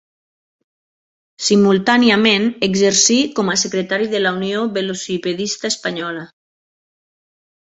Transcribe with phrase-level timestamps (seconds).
[1.47, 6.27] Simultàniament exercí com a secretari de la Unió Velocipedista Espanyola.